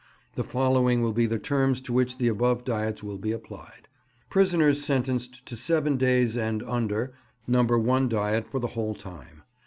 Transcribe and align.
The 0.33 0.43
following 0.43 1.03
will 1.03 1.13
be 1.13 1.27
the 1.27 1.37
terms 1.37 1.79
to 1.81 1.93
which 1.93 2.17
the 2.17 2.27
above 2.27 2.63
diets 2.65 3.03
will 3.03 3.19
be 3.19 3.31
applied:— 3.31 3.87
Prisoners 4.31 4.83
sentenced 4.83 5.45
to 5.45 5.55
seven 5.55 5.95
days 5.97 6.35
and 6.35 6.63
under, 6.63 7.13
No. 7.45 7.61
1 7.63 8.09
diet 8.09 8.47
for 8.49 8.57
the 8.59 8.69
whole 8.73 8.95
time. 8.95 9.43